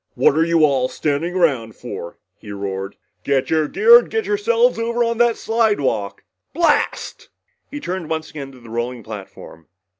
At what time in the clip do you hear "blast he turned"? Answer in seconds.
6.55-8.09